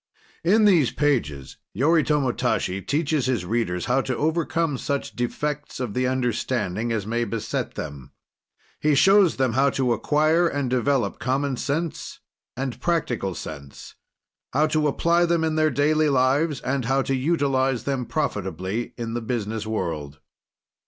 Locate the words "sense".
11.55-12.19, 13.35-13.93